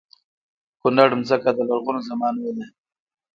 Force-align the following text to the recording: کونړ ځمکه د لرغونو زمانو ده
کونړ 0.81 1.09
ځمکه 1.29 1.51
د 1.57 1.59
لرغونو 1.69 1.99
زمانو 2.09 2.43
ده 2.57 2.65